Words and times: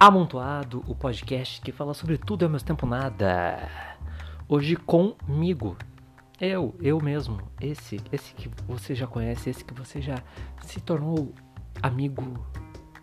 Amontoado, 0.00 0.84
o 0.86 0.94
podcast 0.94 1.60
que 1.60 1.72
fala 1.72 1.92
sobre 1.92 2.16
tudo 2.16 2.44
ao 2.44 2.50
mesmo 2.50 2.68
tempo 2.68 2.86
nada. 2.86 3.68
Hoje 4.48 4.76
comigo. 4.76 5.76
Eu, 6.40 6.72
eu 6.80 7.00
mesmo. 7.00 7.40
Esse, 7.60 8.00
esse 8.12 8.32
que 8.32 8.48
você 8.68 8.94
já 8.94 9.08
conhece, 9.08 9.50
esse 9.50 9.64
que 9.64 9.74
você 9.74 10.00
já 10.00 10.14
se 10.62 10.80
tornou 10.80 11.34
amigo 11.82 12.22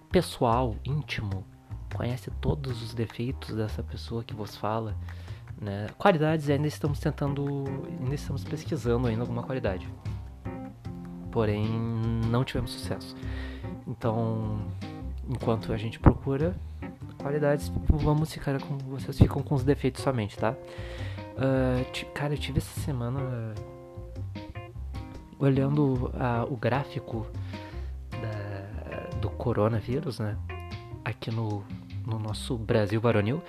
pessoal, 0.10 0.74
íntimo. 0.86 1.46
Conhece 1.94 2.32
todos 2.40 2.82
os 2.82 2.94
defeitos 2.94 3.54
dessa 3.54 3.84
pessoa 3.84 4.24
que 4.24 4.34
vos 4.34 4.56
fala. 4.56 4.96
Né? 5.62 5.88
Qualidades 5.98 6.50
ainda 6.50 6.68
estamos 6.68 6.98
tentando, 7.02 7.66
ainda 8.00 8.16
estamos 8.16 8.46
pesquisando 8.46 9.08
ainda 9.08 9.24
alguma 9.24 9.44
qualidade. 9.44 9.86
Porém, 11.30 11.68
não 12.32 12.46
tivemos 12.46 12.72
sucesso. 12.72 13.18
Então, 13.86 14.66
enquanto 15.30 15.74
a 15.74 15.78
gente 15.78 16.00
procura 16.00 16.56
qualidades, 17.18 17.72
vamos 17.90 18.32
ficar 18.32 18.62
com. 18.62 18.78
Vocês 18.78 19.18
ficam 19.18 19.42
com 19.42 19.56
os 19.56 19.64
defeitos 19.64 20.04
somente, 20.04 20.38
tá? 20.38 20.52
Uh, 21.36 22.12
cara, 22.14 22.34
eu 22.34 22.38
tive 22.38 22.60
essa 22.60 22.80
semana 22.82 23.20
uh, 23.20 23.54
olhando 25.40 26.06
uh, 26.06 26.52
o 26.52 26.56
gráfico 26.56 27.26
da, 28.12 29.18
do 29.20 29.30
coronavírus, 29.32 30.20
né? 30.20 30.38
Aqui 31.04 31.32
no, 31.32 31.64
no 32.06 32.20
nosso 32.20 32.58
Brasil 32.58 33.02
varonil 33.02 33.42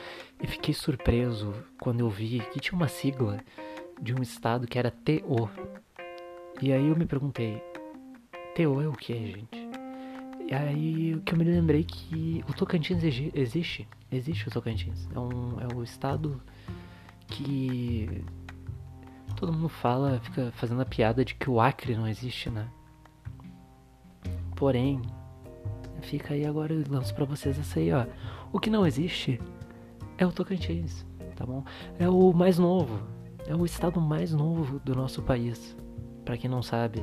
e 0.42 0.46
fiquei 0.46 0.74
surpreso 0.74 1.52
quando 1.80 2.00
eu 2.00 2.10
vi 2.10 2.40
que 2.52 2.60
tinha 2.60 2.76
uma 2.76 2.88
sigla 2.88 3.38
de 4.00 4.14
um 4.14 4.22
estado 4.22 4.66
que 4.66 4.78
era 4.78 4.90
TO. 4.90 5.48
E 6.60 6.72
aí 6.72 6.88
eu 6.88 6.96
me 6.96 7.06
perguntei, 7.06 7.62
TO 8.54 8.80
é 8.80 8.88
o 8.88 8.92
que, 8.92 9.14
gente? 9.14 9.65
E 10.48 10.54
aí 10.54 11.14
o 11.14 11.20
que 11.22 11.34
eu 11.34 11.38
me 11.38 11.44
lembrei 11.44 11.82
que 11.82 12.44
o 12.48 12.52
Tocantins 12.52 13.02
existe. 13.02 13.88
Existe 14.10 14.48
o 14.48 14.50
Tocantins. 14.50 15.08
É 15.12 15.18
um, 15.18 15.60
é 15.60 15.74
um 15.74 15.82
estado 15.82 16.40
que 17.26 18.24
todo 19.36 19.52
mundo 19.52 19.68
fala, 19.68 20.20
fica 20.20 20.52
fazendo 20.52 20.80
a 20.80 20.84
piada 20.84 21.24
de 21.24 21.34
que 21.34 21.50
o 21.50 21.60
Acre 21.60 21.96
não 21.96 22.06
existe, 22.06 22.48
né? 22.48 22.68
Porém, 24.54 25.02
fica 26.00 26.34
aí 26.34 26.46
agora, 26.46 26.72
eu 26.72 26.84
lanço 26.88 27.12
pra 27.14 27.24
vocês 27.24 27.58
essa 27.58 27.80
aí, 27.80 27.92
ó. 27.92 28.06
O 28.52 28.60
que 28.60 28.70
não 28.70 28.86
existe 28.86 29.40
é 30.16 30.24
o 30.24 30.32
Tocantins, 30.32 31.04
tá 31.34 31.44
bom? 31.44 31.64
É 31.98 32.08
o 32.08 32.32
mais 32.32 32.56
novo. 32.56 33.00
É 33.48 33.54
o 33.54 33.64
estado 33.64 34.00
mais 34.00 34.32
novo 34.32 34.78
do 34.78 34.94
nosso 34.94 35.22
país. 35.22 35.76
Para 36.24 36.36
quem 36.36 36.48
não 36.48 36.62
sabe, 36.62 37.02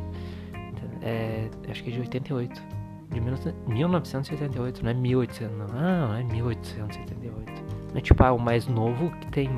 é, 1.02 1.49
acho 1.69 1.83
que 1.83 1.89
é 1.89 1.94
de 1.94 1.99
88 1.99 2.83
de 3.14 3.22
1988, 3.22 4.83
não 4.83 4.89
é 4.89 4.94
1800, 4.94 5.58
não, 5.58 5.67
não 5.67 6.16
é 6.16 6.23
1888. 6.23 7.64
Não 7.92 7.97
é 7.97 8.02
tipo, 8.02 8.23
ah, 8.23 8.33
o 8.33 8.39
mais 8.39 8.67
novo 8.67 9.11
que 9.11 9.28
tem 9.28 9.50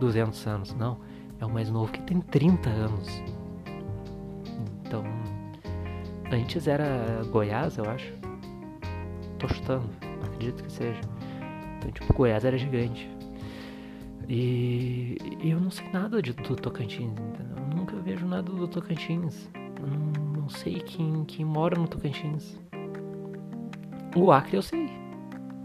200 0.00 0.46
anos, 0.46 0.74
não. 0.74 0.98
É 1.38 1.44
o 1.44 1.50
mais 1.50 1.70
novo 1.70 1.92
que 1.92 2.00
tem 2.02 2.20
30 2.20 2.70
anos. 2.70 3.22
Então, 4.84 5.04
antes 6.32 6.66
era 6.66 7.22
Goiás, 7.30 7.76
eu 7.76 7.84
acho. 7.84 8.12
Tô 9.38 9.46
chutando, 9.48 9.88
acredito 10.24 10.64
que 10.64 10.72
seja. 10.72 11.00
Então, 11.78 11.90
tipo, 11.90 12.12
Goiás 12.14 12.44
era 12.44 12.56
gigante. 12.56 13.10
E, 14.28 15.18
e 15.40 15.50
eu 15.50 15.60
não 15.60 15.70
sei 15.70 15.88
nada 15.92 16.20
de, 16.22 16.32
do 16.32 16.56
Tocantins, 16.56 17.12
entendeu? 17.12 17.56
Eu 17.56 17.76
nunca 17.76 17.96
vejo 17.96 18.26
nada 18.26 18.50
do 18.50 18.66
Tocantins. 18.66 19.48
Não, 19.80 20.40
não 20.40 20.48
sei 20.48 20.80
quem, 20.80 21.24
quem 21.26 21.44
mora 21.44 21.78
no 21.78 21.86
Tocantins. 21.86 22.58
O 24.16 24.32
Acre 24.32 24.56
eu 24.56 24.62
sei. 24.62 24.88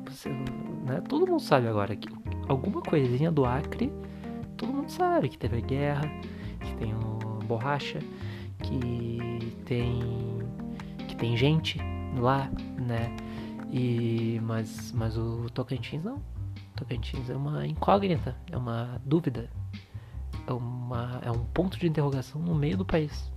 Você, 0.09 0.27
né? 0.27 1.01
Todo 1.07 1.25
mundo 1.25 1.41
sabe 1.41 1.69
agora 1.69 1.95
que 1.95 2.09
alguma 2.49 2.81
coisinha 2.81 3.31
do 3.31 3.45
Acre, 3.45 3.89
todo 4.57 4.73
mundo 4.73 4.89
sabe 4.89 5.29
que 5.29 5.37
teve 5.37 5.61
guerra, 5.61 6.01
que 6.59 6.75
tem 6.75 6.93
um 6.93 7.39
borracha, 7.45 7.99
que 8.61 9.55
tem 9.63 10.01
que 11.07 11.15
tem 11.15 11.37
gente 11.37 11.79
lá, 12.19 12.51
né? 12.77 13.15
E 13.71 14.37
mas 14.43 14.91
mas 14.91 15.17
o 15.17 15.49
Tocantins 15.53 16.03
não. 16.03 16.17
O 16.17 16.75
Tocantins 16.75 17.29
é 17.29 17.35
uma 17.37 17.65
incógnita, 17.65 18.35
é 18.51 18.57
uma 18.57 19.01
dúvida, 19.05 19.49
é 20.45 20.51
uma 20.51 21.21
é 21.23 21.31
um 21.31 21.45
ponto 21.45 21.79
de 21.79 21.87
interrogação 21.87 22.41
no 22.41 22.53
meio 22.53 22.75
do 22.75 22.85
país. 22.85 23.31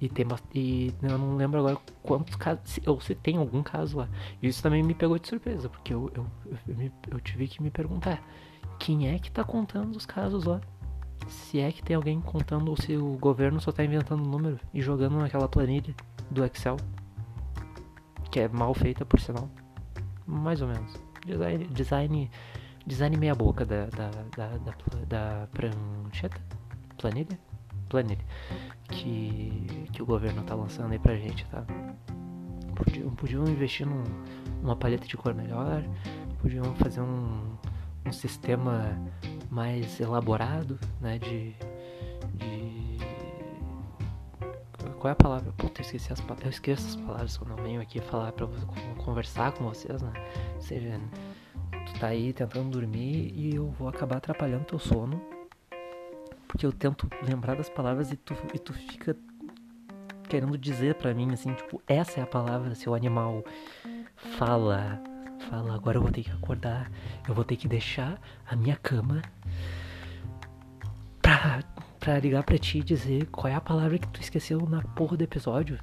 E, 0.00 0.08
tem, 0.08 0.26
e 0.54 0.94
eu 1.02 1.18
não 1.18 1.36
lembro 1.36 1.60
agora 1.60 1.76
quantos 2.02 2.34
casos, 2.34 2.80
ou 2.86 2.98
se 3.00 3.14
tem 3.14 3.36
algum 3.36 3.62
caso 3.62 3.98
lá. 3.98 4.08
Isso 4.42 4.62
também 4.62 4.82
me 4.82 4.94
pegou 4.94 5.18
de 5.18 5.28
surpresa, 5.28 5.68
porque 5.68 5.92
eu, 5.92 6.10
eu, 6.14 6.26
eu, 6.66 6.92
eu 7.10 7.20
tive 7.20 7.46
que 7.46 7.62
me 7.62 7.70
perguntar: 7.70 8.22
quem 8.78 9.08
é 9.08 9.18
que 9.18 9.30
tá 9.30 9.44
contando 9.44 9.94
os 9.94 10.06
casos 10.06 10.44
lá? 10.44 10.60
Se 11.28 11.60
é 11.60 11.70
que 11.70 11.82
tem 11.82 11.94
alguém 11.94 12.18
contando 12.18 12.70
ou 12.70 12.76
se 12.80 12.96
o 12.96 13.18
governo 13.18 13.60
só 13.60 13.70
tá 13.70 13.84
inventando 13.84 14.24
número 14.24 14.58
e 14.72 14.80
jogando 14.80 15.18
naquela 15.18 15.46
planilha 15.46 15.94
do 16.30 16.42
Excel, 16.44 16.78
que 18.30 18.40
é 18.40 18.48
mal 18.48 18.72
feita 18.72 19.04
por 19.04 19.20
sinal. 19.20 19.50
Mais 20.26 20.62
ou 20.62 20.68
menos. 20.68 20.98
Design, 21.26 21.66
design, 21.66 22.30
design 22.86 23.16
meia 23.18 23.34
boca 23.34 23.66
da, 23.66 23.84
da, 23.86 24.08
da, 24.34 24.48
da, 24.56 24.74
da 25.06 25.48
prancheta? 25.52 26.40
Planilha? 26.96 27.38
Planilha 27.88 28.24
que, 28.90 29.86
que 29.92 30.02
o 30.02 30.06
governo 30.06 30.42
tá 30.42 30.54
lançando 30.54 30.92
aí 30.92 30.98
pra 30.98 31.16
gente, 31.16 31.44
tá? 31.46 31.64
Podiam, 32.74 33.10
podiam 33.10 33.44
investir 33.44 33.86
num, 33.86 34.02
numa 34.62 34.76
paleta 34.76 35.06
de 35.06 35.16
cor 35.16 35.34
melhor, 35.34 35.82
podiam 36.40 36.74
fazer 36.76 37.00
um, 37.00 37.56
um 38.06 38.12
sistema 38.12 38.98
mais 39.50 40.00
elaborado, 40.00 40.78
né? 41.00 41.18
De, 41.18 41.54
de. 42.34 42.98
Qual 44.98 45.08
é 45.08 45.12
a 45.12 45.16
palavra? 45.16 45.52
Puta, 45.52 45.80
eu 45.80 45.84
esqueci 45.84 46.12
as. 46.12 46.22
Eu 46.42 46.50
esqueço 46.50 46.86
as 46.88 46.96
palavras 46.96 47.36
quando 47.36 47.58
eu 47.58 47.64
venho 47.64 47.80
aqui 47.80 48.00
falar 48.00 48.32
pra 48.32 48.46
conversar 49.04 49.52
com 49.52 49.64
vocês, 49.64 50.00
né? 50.02 50.12
Ou 50.54 50.60
seja, 50.60 51.00
tu 51.86 52.00
tá 52.00 52.08
aí 52.08 52.32
tentando 52.32 52.70
dormir 52.70 53.32
e 53.34 53.54
eu 53.54 53.70
vou 53.70 53.88
acabar 53.88 54.18
atrapalhando 54.18 54.64
teu 54.64 54.78
sono 54.78 55.20
porque 56.50 56.66
eu 56.66 56.72
tento 56.72 57.08
lembrar 57.22 57.54
das 57.54 57.70
palavras 57.70 58.10
e 58.10 58.16
tu, 58.16 58.34
e 58.52 58.58
tu 58.58 58.72
fica 58.72 59.16
querendo 60.28 60.58
dizer 60.58 60.96
para 60.96 61.14
mim 61.14 61.32
assim, 61.32 61.54
tipo, 61.54 61.80
essa 61.86 62.18
é 62.18 62.22
a 62.24 62.26
palavra, 62.26 62.74
seu 62.74 62.92
animal. 62.92 63.44
Fala, 64.36 65.00
fala, 65.48 65.74
agora 65.74 65.96
eu 65.96 66.02
vou 66.02 66.10
ter 66.10 66.24
que 66.24 66.30
acordar, 66.30 66.90
eu 67.28 67.34
vou 67.34 67.44
ter 67.44 67.54
que 67.54 67.68
deixar 67.68 68.20
a 68.44 68.56
minha 68.56 68.74
cama 68.76 69.22
pra, 71.22 71.62
pra 72.00 72.18
ligar 72.18 72.42
pra 72.42 72.58
ti 72.58 72.78
e 72.78 72.82
dizer 72.82 73.26
qual 73.26 73.46
é 73.46 73.54
a 73.54 73.60
palavra 73.60 73.96
que 73.96 74.08
tu 74.08 74.20
esqueceu 74.20 74.60
na 74.68 74.82
porra 74.82 75.16
do 75.16 75.22
episódio, 75.22 75.78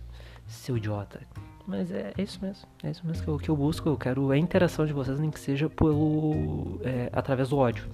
seu 0.46 0.76
idiota. 0.76 1.22
Mas 1.66 1.92
é, 1.92 2.14
é 2.18 2.22
isso 2.22 2.40
mesmo, 2.42 2.68
é 2.84 2.92
isso 2.92 3.08
mesmo 3.08 3.24
que 3.24 3.30
eu, 3.30 3.38
que 3.38 3.50
eu 3.50 3.56
busco, 3.56 3.88
eu 3.88 3.98
quero 3.98 4.32
a 4.32 4.38
interação 4.38 4.86
de 4.86 4.92
vocês, 4.92 5.18
nem 5.18 5.32
que 5.32 5.40
seja 5.40 5.70
pelo, 5.70 6.78
é, 6.84 7.10
através 7.14 7.50
do 7.50 7.58
ódio, 7.58 7.88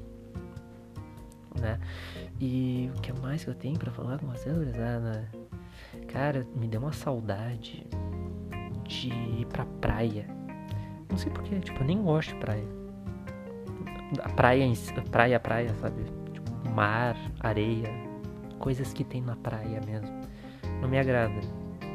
né? 1.60 1.80
E 2.46 2.92
o 2.94 3.00
que 3.00 3.14
mais 3.22 3.42
que 3.42 3.50
eu 3.50 3.56
tenho 3.56 3.80
para 3.80 3.90
falar 3.90 4.20
com 4.20 4.28
vocês, 4.28 4.54
gurizada? 4.54 5.32
Cara, 6.10 6.46
me 6.54 6.68
deu 6.68 6.82
uma 6.82 6.92
saudade 6.92 7.88
de 8.86 9.08
ir 9.08 9.46
pra 9.46 9.66
praia. 9.80 10.28
Não 11.10 11.18
sei 11.18 11.32
porquê, 11.32 11.58
tipo, 11.62 11.80
eu 11.80 11.86
nem 11.86 12.04
gosto 12.04 12.34
de 12.34 12.42
praia. 12.42 12.68
A 14.22 14.28
praia, 14.28 14.66
praia, 15.10 15.40
praia, 15.40 15.74
sabe? 15.76 16.04
Tipo, 16.34 16.70
mar, 16.72 17.16
areia, 17.40 17.90
coisas 18.60 18.92
que 18.92 19.06
tem 19.06 19.22
na 19.22 19.38
praia 19.38 19.80
mesmo. 19.86 20.14
Não 20.82 20.90
me 20.90 21.00
agrada. 21.00 21.40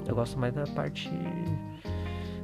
Eu 0.06 0.14
gosto 0.14 0.38
mais 0.38 0.54
da 0.54 0.64
parte 0.68 1.10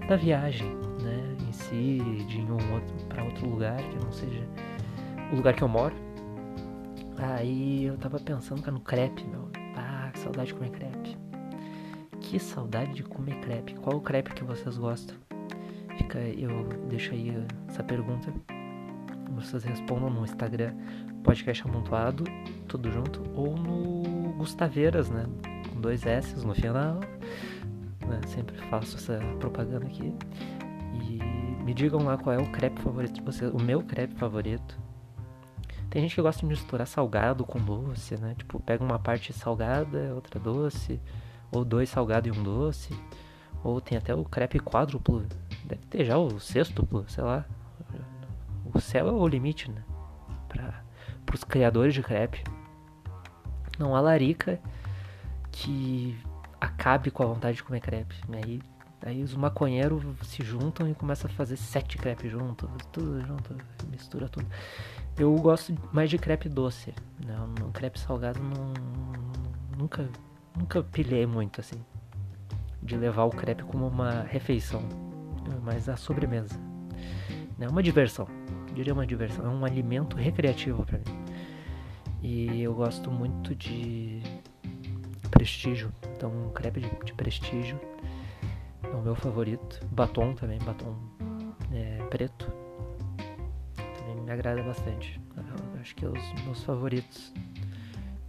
da 0.06 0.16
viagem, 0.16 0.68
né? 1.02 1.36
Em 1.48 1.52
si, 1.52 2.26
de 2.28 2.38
ir 2.38 2.50
um 2.50 2.74
outro, 2.74 3.06
pra 3.08 3.24
outro 3.24 3.48
lugar 3.48 3.78
que 3.78 4.04
não 4.04 4.12
seja 4.12 4.46
o 5.32 5.36
lugar 5.36 5.54
que 5.54 5.62
eu 5.62 5.68
moro 5.68 6.03
Aí 7.18 7.84
eu 7.84 7.96
tava 7.96 8.18
pensando, 8.18 8.70
no 8.70 8.80
crepe, 8.80 9.24
meu. 9.24 9.48
Ah, 9.76 10.10
que 10.12 10.18
saudade 10.18 10.48
de 10.48 10.54
comer 10.54 10.70
crepe. 10.70 11.16
Que 12.20 12.38
saudade 12.38 12.94
de 12.94 13.02
comer 13.02 13.40
crepe. 13.40 13.74
Qual 13.74 13.96
o 13.96 14.00
crepe 14.00 14.32
que 14.34 14.44
vocês 14.44 14.76
gostam? 14.76 15.16
Fica, 15.96 16.18
eu 16.18 16.64
deixo 16.88 17.12
aí 17.12 17.32
essa 17.68 17.82
pergunta. 17.82 18.32
Vocês 19.36 19.64
respondam 19.64 20.10
no 20.10 20.24
Instagram 20.24 20.74
podcast 21.22 21.66
amontoado, 21.66 22.24
tudo 22.68 22.90
junto, 22.90 23.22
ou 23.34 23.56
no 23.56 24.32
Gustaveiras, 24.34 25.08
né? 25.08 25.24
Com 25.72 25.80
dois 25.80 26.04
S 26.04 26.44
no 26.44 26.54
final. 26.54 27.00
Né? 28.06 28.20
Sempre 28.26 28.56
faço 28.68 28.96
essa 28.96 29.18
propaganda 29.40 29.86
aqui. 29.86 30.12
E 30.92 31.64
me 31.64 31.72
digam 31.72 32.04
lá 32.04 32.18
qual 32.18 32.34
é 32.34 32.38
o 32.38 32.50
crepe 32.52 32.80
favorito 32.80 33.14
de 33.14 33.22
vocês. 33.22 33.50
O 33.52 33.58
meu 33.58 33.82
crepe 33.82 34.14
favorito 34.14 34.78
tem 35.94 36.02
gente 36.02 36.16
que 36.16 36.22
gosta 36.22 36.40
de 36.40 36.46
misturar 36.46 36.88
salgado 36.88 37.46
com 37.46 37.56
doce, 37.56 38.16
né? 38.16 38.34
Tipo, 38.36 38.58
pega 38.58 38.82
uma 38.82 38.98
parte 38.98 39.32
salgada, 39.32 40.12
outra 40.12 40.40
doce, 40.40 41.00
ou 41.52 41.64
dois 41.64 41.88
salgados 41.88 42.36
e 42.36 42.36
um 42.36 42.42
doce. 42.42 42.92
Ou 43.62 43.80
tem 43.80 43.96
até 43.96 44.12
o 44.12 44.24
crepe 44.24 44.58
quádruplo, 44.58 45.24
deve 45.64 45.82
ter 45.86 46.04
já 46.04 46.18
o 46.18 46.40
sexto, 46.40 46.84
sei 47.06 47.22
lá. 47.22 47.44
O 48.74 48.80
céu 48.80 49.06
é 49.06 49.12
o 49.12 49.28
limite, 49.28 49.70
né? 49.70 49.84
Para 50.48 50.82
os 51.32 51.44
criadores 51.44 51.94
de 51.94 52.02
crepe. 52.02 52.42
Não 53.78 53.94
há 53.94 54.00
larica 54.00 54.60
que 55.52 56.18
acabe 56.60 57.12
com 57.12 57.22
a 57.22 57.26
vontade 57.26 57.58
de 57.58 57.62
comer 57.62 57.78
crepe. 57.78 58.16
Aí, 58.32 58.60
aí 59.00 59.22
os 59.22 59.36
maconheiros 59.36 60.02
se 60.26 60.42
juntam 60.42 60.88
e 60.88 60.94
começam 60.94 61.30
a 61.30 61.34
fazer 61.34 61.56
sete 61.56 61.96
crepes 61.96 62.32
juntos, 62.32 62.68
tudo 62.90 63.20
junto, 63.24 63.56
mistura 63.88 64.28
tudo. 64.28 64.46
Eu 65.16 65.34
gosto 65.36 65.72
mais 65.92 66.10
de 66.10 66.18
crepe 66.18 66.48
doce. 66.48 66.92
Né? 67.24 67.36
No 67.60 67.70
crepe 67.70 67.98
salgado 68.00 68.40
não, 68.42 68.72
nunca, 69.78 70.08
nunca 70.56 70.82
pilhei 70.82 71.24
muito 71.24 71.60
assim. 71.60 71.84
De 72.82 72.96
levar 72.96 73.24
o 73.24 73.30
crepe 73.30 73.62
como 73.62 73.86
uma 73.86 74.22
refeição. 74.22 74.82
Mas 75.62 75.88
a 75.88 75.96
sobremesa. 75.96 76.58
É 77.60 77.68
uma 77.68 77.82
diversão. 77.82 78.26
Eu 78.68 78.74
diria 78.74 78.92
uma 78.92 79.06
diversão. 79.06 79.46
É 79.46 79.48
um 79.48 79.64
alimento 79.64 80.16
recreativo 80.16 80.84
para 80.84 80.98
mim. 80.98 81.24
E 82.20 82.62
eu 82.62 82.74
gosto 82.74 83.10
muito 83.10 83.54
de 83.54 84.20
prestígio. 85.30 85.92
Então, 86.16 86.30
um 86.30 86.50
crepe 86.50 86.80
de, 86.80 86.90
de 87.04 87.12
prestígio 87.14 87.78
é 88.82 88.96
o 88.96 89.02
meu 89.02 89.14
favorito. 89.14 89.80
Batom 89.92 90.34
também, 90.34 90.58
batom 90.60 90.96
é, 91.72 91.98
preto. 92.10 92.63
Agrada 94.34 94.64
bastante. 94.64 95.20
Eu 95.36 95.80
acho 95.80 95.94
que 95.94 96.04
é 96.04 96.08
os 96.08 96.32
meus 96.42 96.64
favoritos 96.64 97.32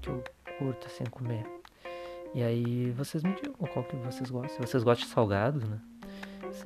que 0.04 0.08
eu 0.08 0.24
curto 0.60 0.86
assim 0.86 1.04
comer. 1.06 1.44
E 2.36 2.44
aí 2.44 2.92
vocês 2.92 3.24
me 3.24 3.34
digam 3.34 3.54
qual 3.54 3.84
que 3.84 3.96
vocês 3.96 4.30
gostam. 4.30 4.68
Vocês 4.68 4.84
gostam 4.84 5.08
de 5.08 5.12
salgado, 5.12 5.66
né? 5.66 5.80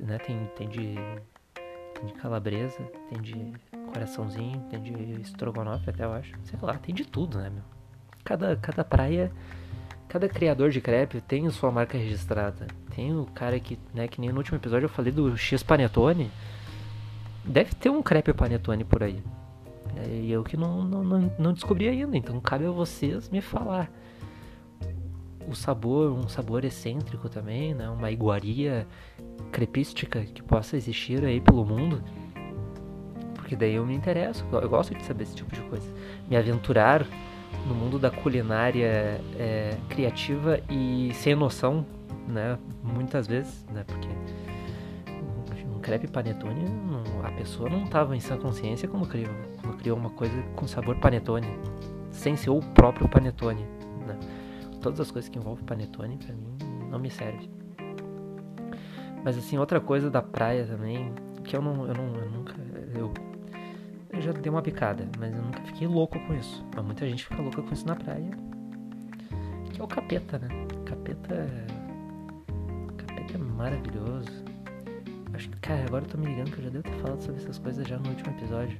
né? 0.00 0.18
Tem, 0.18 0.44
tem 0.58 0.68
de. 0.68 0.94
Tem 1.94 2.06
de 2.06 2.12
calabresa, 2.20 2.82
tem 3.08 3.22
de 3.22 3.52
coraçãozinho, 3.94 4.60
tem 4.68 4.82
de 4.82 5.22
estrogonofe 5.22 5.88
até 5.88 6.04
eu 6.04 6.12
acho. 6.12 6.34
Sei 6.44 6.58
lá, 6.60 6.76
tem 6.76 6.94
de 6.94 7.06
tudo, 7.06 7.38
né, 7.38 7.48
meu? 7.48 7.64
Cada, 8.22 8.56
cada 8.56 8.84
praia, 8.84 9.32
cada 10.06 10.28
criador 10.28 10.68
de 10.68 10.82
crepe 10.82 11.22
tem 11.22 11.48
sua 11.48 11.70
marca 11.70 11.96
registrada. 11.96 12.66
Tem 12.94 13.16
o 13.16 13.24
cara 13.24 13.58
que, 13.58 13.78
né, 13.94 14.06
que 14.06 14.20
nem 14.20 14.28
no 14.28 14.36
último 14.36 14.58
episódio 14.58 14.84
eu 14.84 14.90
falei 14.90 15.10
do 15.10 15.34
X 15.34 15.62
Panetone. 15.62 16.30
Deve 17.44 17.74
ter 17.74 17.90
um 17.90 18.02
crepe 18.02 18.32
panetone 18.32 18.84
por 18.84 19.02
aí. 19.02 19.22
É, 19.96 20.06
e 20.08 20.30
eu 20.30 20.42
que 20.44 20.56
não, 20.56 20.84
não, 20.84 21.32
não, 21.38 21.52
descobri 21.52 21.88
ainda, 21.88 22.16
então 22.16 22.40
cabe 22.40 22.66
a 22.66 22.70
vocês 22.70 23.28
me 23.28 23.40
falar. 23.40 23.90
O 25.48 25.54
sabor, 25.54 26.12
um 26.12 26.28
sabor 26.28 26.64
excêntrico 26.64 27.28
também, 27.28 27.74
né? 27.74 27.88
Uma 27.88 28.10
iguaria 28.10 28.86
crepística 29.50 30.20
que 30.20 30.42
possa 30.42 30.76
existir 30.76 31.24
aí 31.24 31.40
pelo 31.40 31.64
mundo 31.64 32.02
porque 33.50 33.56
daí 33.56 33.74
eu 33.74 33.84
me 33.84 33.96
interesso, 33.96 34.46
eu 34.52 34.68
gosto 34.68 34.94
de 34.94 35.04
saber 35.04 35.24
esse 35.24 35.34
tipo 35.34 35.52
de 35.52 35.60
coisa. 35.62 35.92
Me 36.28 36.36
aventurar 36.36 37.04
no 37.66 37.74
mundo 37.74 37.98
da 37.98 38.08
culinária 38.08 39.20
é, 39.36 39.76
criativa 39.88 40.60
e 40.70 41.10
sem 41.14 41.34
noção, 41.34 41.84
né? 42.28 42.56
Muitas 42.80 43.26
vezes, 43.26 43.66
né? 43.72 43.82
Porque 43.84 44.06
crepe 45.80 46.06
panetone, 46.06 46.64
a 47.24 47.30
pessoa 47.32 47.68
não 47.68 47.84
estava 47.84 48.16
em 48.16 48.20
sã 48.20 48.36
consciência 48.36 48.88
quando 48.88 49.08
criou, 49.08 49.32
quando 49.60 49.76
criou 49.78 49.96
uma 49.96 50.10
coisa 50.10 50.42
com 50.54 50.66
sabor 50.66 50.96
panetone, 50.96 51.46
sem 52.10 52.36
ser 52.36 52.50
o 52.50 52.60
próprio 52.60 53.08
panetone, 53.08 53.62
né? 54.06 54.18
Todas 54.80 55.00
as 55.00 55.10
coisas 55.10 55.28
que 55.28 55.38
envolvem 55.38 55.64
panetone, 55.64 56.16
para 56.16 56.34
mim, 56.34 56.56
não 56.90 56.98
me 56.98 57.10
serve. 57.10 57.50
Mas 59.24 59.36
assim, 59.36 59.58
outra 59.58 59.80
coisa 59.80 60.10
da 60.10 60.22
praia 60.22 60.64
também, 60.64 61.12
que 61.44 61.56
eu 61.56 61.60
não, 61.60 61.86
eu 61.86 61.94
não, 61.94 62.14
eu 62.16 62.30
nunca, 62.30 62.54
eu 62.94 63.12
eu 64.12 64.20
já 64.20 64.32
dei 64.32 64.50
uma 64.50 64.60
picada, 64.60 65.08
mas 65.18 65.32
eu 65.32 65.40
nunca 65.40 65.62
fiquei 65.62 65.86
louco 65.86 66.18
com 66.26 66.34
isso. 66.34 66.64
Mas 66.74 66.84
muita 66.84 67.08
gente 67.08 67.24
fica 67.24 67.40
louca 67.40 67.62
com 67.62 67.72
isso 67.72 67.86
na 67.86 67.94
praia. 67.94 68.30
Que 69.72 69.80
é 69.80 69.84
o 69.84 69.86
capeta, 69.86 70.38
né? 70.38 70.48
Capeta. 70.84 71.34
É, 71.34 71.66
capeta 72.96 73.34
é 73.34 73.38
maravilhoso. 73.38 74.39
Acho 75.40 75.48
que, 75.48 75.58
cara, 75.60 75.82
agora 75.86 76.04
eu 76.04 76.08
tô 76.10 76.18
me 76.18 76.26
ligando 76.26 76.52
que 76.52 76.58
eu 76.58 76.64
já 76.64 76.68
devo 76.68 76.84
ter 76.84 76.98
falado 77.00 77.22
sobre 77.22 77.40
essas 77.40 77.58
coisas 77.58 77.88
já 77.88 77.98
no 77.98 78.10
último 78.10 78.30
episódio. 78.36 78.78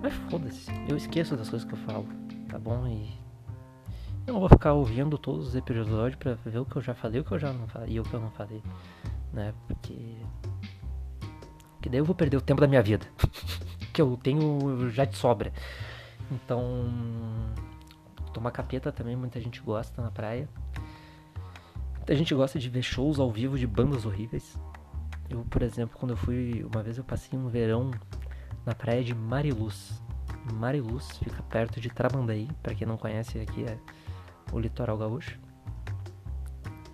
Mas 0.00 0.14
foda-se, 0.30 0.70
eu 0.88 0.96
esqueço 0.96 1.36
das 1.36 1.50
coisas 1.50 1.66
que 1.66 1.74
eu 1.74 1.78
falo, 1.78 2.06
tá 2.48 2.60
bom? 2.60 2.86
E 2.86 3.12
eu 4.24 4.34
não 4.34 4.38
vou 4.38 4.48
ficar 4.48 4.72
ouvindo 4.72 5.18
todos 5.18 5.48
os 5.48 5.56
episódios 5.56 6.14
pra 6.14 6.34
ver 6.34 6.60
o 6.60 6.64
que 6.64 6.76
eu 6.76 6.82
já 6.82 6.94
falei, 6.94 7.20
o 7.20 7.24
que 7.24 7.32
eu 7.32 7.40
já 7.40 7.52
não 7.52 7.66
falei 7.66 7.94
e 7.94 7.98
o 7.98 8.04
que 8.04 8.14
eu 8.14 8.20
não 8.20 8.30
falei, 8.30 8.62
né? 9.32 9.52
Porque. 9.66 10.16
Que 11.82 11.88
daí 11.88 11.98
eu 11.98 12.04
vou 12.04 12.14
perder 12.14 12.36
o 12.36 12.40
tempo 12.40 12.60
da 12.60 12.68
minha 12.68 12.82
vida. 12.82 13.04
que 13.92 14.00
eu 14.00 14.16
tenho 14.22 14.88
já 14.90 15.04
de 15.04 15.16
sobra. 15.16 15.52
Então, 16.30 16.88
tomar 18.32 18.52
capeta 18.52 18.92
também 18.92 19.16
muita 19.16 19.40
gente 19.40 19.60
gosta 19.60 20.00
na 20.00 20.12
praia. 20.12 20.48
Muita 21.96 22.14
gente 22.14 22.32
gosta 22.32 22.60
de 22.60 22.70
ver 22.70 22.82
shows 22.82 23.18
ao 23.18 23.28
vivo 23.28 23.58
de 23.58 23.66
bandas 23.66 24.06
horríveis. 24.06 24.56
Eu, 25.28 25.44
por 25.44 25.62
exemplo, 25.62 25.96
quando 25.98 26.12
eu 26.12 26.16
fui, 26.16 26.64
uma 26.72 26.82
vez 26.82 26.98
eu 26.98 27.04
passei 27.04 27.38
um 27.38 27.48
verão 27.48 27.90
na 28.64 28.74
praia 28.74 29.02
de 29.02 29.14
Mariluz. 29.14 30.02
Mariluz 30.54 31.18
fica 31.18 31.42
perto 31.42 31.80
de 31.80 31.88
Tramandaí, 31.88 32.48
para 32.62 32.74
quem 32.74 32.86
não 32.86 32.96
conhece, 32.96 33.38
aqui 33.40 33.64
é 33.64 33.78
o 34.52 34.58
litoral 34.58 34.96
gaúcho. 34.96 35.38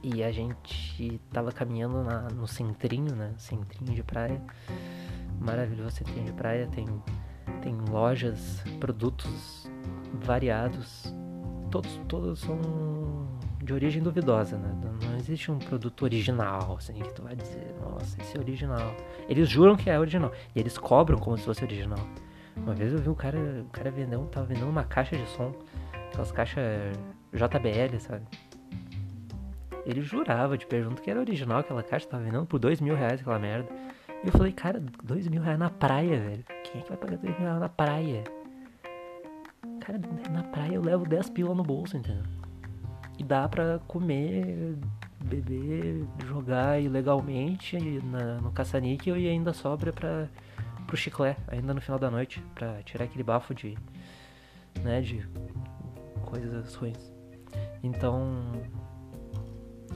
E 0.02 0.23
a 0.23 0.32
gente 0.32 1.20
tava 1.31 1.52
caminhando 1.52 2.02
na, 2.02 2.23
no 2.31 2.49
centrinho, 2.49 3.14
né? 3.14 3.34
Centrinho 3.37 3.94
de 3.94 4.02
praia 4.02 4.40
maravilhoso 5.43 5.96
centrinho 5.96 6.25
de 6.25 6.32
praia, 6.32 6.67
tem, 6.69 6.87
tem 7.61 7.75
lojas, 7.90 8.62
produtos 8.79 9.69
variados, 10.25 11.12
todos, 11.70 12.00
todos 12.08 12.40
são 12.40 12.58
de 13.62 13.72
origem 13.72 14.02
duvidosa, 14.02 14.56
né? 14.56 14.74
Não 15.04 15.16
existe 15.16 15.50
um 15.50 15.58
produto 15.58 16.02
original, 16.02 16.76
assim, 16.76 16.94
que 16.94 17.14
tu 17.14 17.22
vai 17.22 17.36
dizer, 17.36 17.74
nossa, 17.80 18.20
esse 18.20 18.36
é 18.36 18.40
original. 18.40 18.94
Eles 19.28 19.48
juram 19.48 19.76
que 19.76 19.88
é 19.88 19.98
original, 19.98 20.32
e 20.54 20.58
eles 20.58 20.76
cobram 20.76 21.18
como 21.18 21.38
se 21.38 21.44
fosse 21.44 21.62
original. 21.64 22.00
Uma 22.56 22.74
vez 22.74 22.92
eu 22.92 22.98
vi 22.98 23.08
o 23.08 23.14
cara, 23.14 23.38
o 23.38 23.70
cara 23.70 23.90
vendendo, 23.90 24.26
tava 24.26 24.46
vendendo 24.46 24.68
uma 24.68 24.84
caixa 24.84 25.16
de 25.16 25.26
som, 25.28 25.54
aquelas 26.08 26.32
caixas 26.32 26.64
JBL, 27.32 27.98
sabe? 27.98 28.26
Ele 29.86 30.02
jurava 30.02 30.58
de 30.58 30.66
pergunta 30.66 31.00
que 31.00 31.10
era 31.10 31.20
original 31.20 31.60
aquela 31.60 31.82
caixa, 31.82 32.06
tava 32.06 32.22
vendendo 32.22 32.46
por 32.46 32.58
dois 32.58 32.81
mil 32.81 32.94
reais 32.94 33.20
aquela 33.20 33.38
merda. 33.38 33.69
E 34.22 34.26
eu 34.26 34.32
falei, 34.32 34.52
cara, 34.52 34.82
dois 35.02 35.26
mil 35.28 35.40
reais 35.40 35.58
na 35.58 35.70
praia, 35.70 36.20
velho. 36.20 36.44
Quem 36.64 36.81
é 36.81 36.84
que 36.84 36.88
vai 36.88 36.98
pagar 36.98 37.16
dois 37.16 37.38
mil 37.38 37.46
reais 37.46 37.60
na 37.60 37.69
praia? 37.69 38.24
Cara, 39.81 40.00
na 40.31 40.42
praia 40.44 40.74
eu 40.74 40.82
levo 40.82 41.04
10 41.04 41.31
pila 41.31 41.54
no 41.54 41.64
bolso, 41.64 41.96
entendeu? 41.96 42.22
E 43.22 43.24
dá 43.24 43.48
pra 43.48 43.79
comer, 43.86 44.76
beber, 45.24 46.05
jogar 46.26 46.82
ilegalmente 46.82 47.79
na, 48.05 48.41
no 48.41 48.50
caça-níquel 48.50 49.17
e 49.17 49.29
ainda 49.29 49.52
sobra 49.52 49.93
pra, 49.93 50.29
pro 50.88 50.96
chiclé, 50.96 51.36
ainda 51.46 51.72
no 51.72 51.81
final 51.81 52.00
da 52.00 52.10
noite, 52.10 52.43
pra 52.52 52.82
tirar 52.82 53.05
aquele 53.05 53.22
bafo 53.22 53.55
de, 53.55 53.79
né, 54.82 55.00
de 55.00 55.24
coisas 56.22 56.74
ruins. 56.74 57.12
Então, 57.81 58.43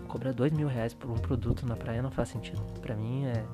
cobrar 0.06 0.32
dois 0.32 0.52
mil 0.52 0.68
reais 0.68 0.94
por 0.94 1.10
um 1.10 1.16
produto 1.16 1.66
na 1.66 1.74
praia 1.74 2.00
não 2.00 2.12
faz 2.12 2.28
sentido. 2.28 2.62
Pra 2.80 2.94
mim 2.94 3.24
é 3.24 3.44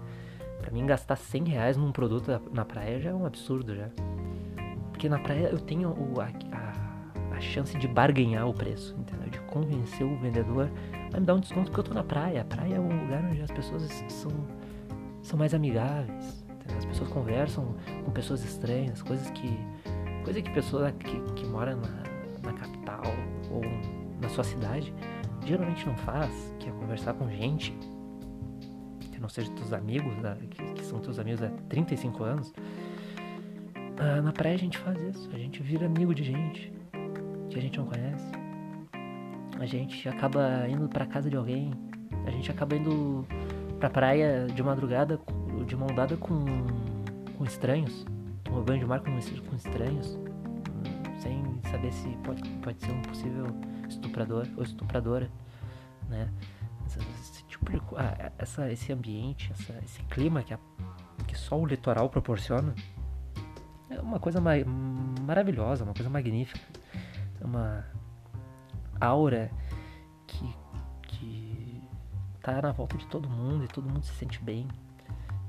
Pra 0.63 0.71
mim, 0.71 0.87
gastar 0.87 1.17
100 1.17 1.45
reais 1.45 1.77
num 1.77 1.91
produto 1.91 2.41
na 2.53 2.65
praia 2.65 3.01
já 3.01 3.11
é 3.11 3.15
um 3.15 3.27
absurdo 3.27 3.75
já. 3.75 3.89
Porque 4.93 5.09
na 5.09 5.19
praia 5.19 5.49
eu 5.49 5.59
tenho 5.59 5.91
o, 5.91 6.21
a, 6.21 6.27
a, 6.53 6.72
chance 7.43 7.77
de 7.77 7.87
barganhar 7.89 8.49
o 8.49 8.55
preço, 8.55 8.95
entendeu? 8.99 9.29
De 9.29 9.39
convencer 9.41 10.07
o 10.07 10.17
vendedor 10.19 10.71
a 11.13 11.21
me 11.21 11.27
dar 11.27 11.35
um 11.35 11.41
desconto 11.41 11.71
porque 11.71 11.81
eu 11.81 11.85
tô 11.85 11.95
na 11.95 12.05
praia. 12.05 12.43
A 12.43 12.45
praia 12.45 12.77
é 12.77 12.81
um 12.81 13.03
lugar 13.03 13.25
onde 13.25 13.43
as 13.43 13.51
pessoas 13.51 13.83
são, 14.09 14.31
são 15.23 15.39
mais 15.39 15.55
amigáveis. 15.55 16.45
Entendeu? 16.51 16.79
As 16.79 16.85
pessoas 16.85 17.11
conversam 17.11 17.75
com 18.05 18.11
pessoas 18.11 18.45
estranhas, 18.45 19.03
coisas 19.03 19.31
que. 19.31 19.59
Coisa 20.25 20.41
que 20.41 20.51
pessoa 20.53 20.93
que, 20.93 21.21
que 21.35 21.45
mora 21.47 21.75
na, 21.75 22.05
na 22.45 22.53
capital 22.53 23.03
ou 23.51 23.61
na 24.21 24.29
sua 24.29 24.45
cidade 24.45 24.95
geralmente 25.45 25.85
não 25.85 25.97
faz, 25.97 26.55
que 26.61 26.69
é 26.69 26.73
conversar 26.73 27.15
com 27.15 27.29
gente 27.29 27.77
não 29.23 29.29
seja 29.29 29.51
teus 29.53 29.73
amigos, 29.73 30.15
né, 30.17 30.37
que, 30.51 30.65
que, 30.75 30.85
são 30.85 30.99
teus 30.99 31.19
amigos 31.19 31.43
há 31.43 31.49
35 31.69 32.25
anos, 32.25 32.53
ah, 33.97 34.21
na 34.21 34.33
praia 34.33 34.57
a 34.57 34.59
gente 34.59 34.77
faz 34.79 35.01
isso. 35.01 35.31
A 35.33 35.39
gente 35.39 35.63
vira 35.63 35.87
amigo 35.87 36.13
de 36.13 36.25
gente 36.25 36.73
que 37.53 37.59
a 37.59 37.63
gente 37.63 37.79
não 37.79 37.87
conhece. 37.87 38.33
A 39.59 39.67
gente 39.67 40.09
acaba 40.09 40.67
indo 40.69 40.89
pra 40.89 41.07
casa 41.07 41.31
de 41.31 41.37
alguém. 41.37 41.73
A 42.27 42.31
gente 42.31 42.51
acaba 42.51 42.77
indo 42.77 43.27
pra 43.79 43.91
praia 43.91 44.47
de 44.47 44.63
madrugada 44.63 45.21
de 45.67 45.77
mão 45.77 45.89
dada 45.89 46.17
com, 46.17 46.45
com 47.37 47.45
estranhos. 47.45 48.05
Tomar 48.45 48.63
banho 48.63 48.81
de 48.81 48.87
mar 48.87 49.01
com, 49.01 49.11
com 49.11 49.57
estranhos. 49.57 50.19
Sem 51.19 51.43
saber 51.71 51.93
se 51.93 52.09
pode, 52.25 52.49
pode 52.61 52.85
ser 52.85 52.91
um 52.91 53.03
possível 53.03 53.47
estuprador 53.89 54.49
ou 54.57 54.63
estupradora, 54.63 55.31
né? 56.09 56.29
Esse, 56.87 57.45
tipo 57.45 57.63
sempre 57.63 57.81
ah, 57.97 58.33
essa, 58.39 58.71
esse 58.71 58.93
ambiente, 58.93 59.51
essa, 59.53 59.73
esse 59.85 60.03
clima 60.05 60.43
que, 60.43 60.53
a, 60.53 60.59
que 61.27 61.37
só 61.37 61.59
o 61.59 61.65
litoral 61.65 62.09
proporciona 62.11 62.75
é 63.89 64.01
uma 64.01 64.19
coisa 64.19 64.41
ma 64.41 64.53
maravilhosa, 65.23 65.85
uma 65.85 65.95
coisa 65.95 66.11
magnífica. 66.11 66.61
Uma 67.53 67.85
aura 68.99 69.51
que, 70.27 70.57
que 71.03 71.83
tá 72.41 72.63
na 72.63 72.73
volta 72.73 72.97
de 72.97 73.07
todo 73.09 73.29
mundo 73.29 73.63
e 73.65 73.69
todo 73.69 73.87
mundo 73.87 74.07
se 74.07 74.15
sente 74.15 74.43
bem. 74.43 74.67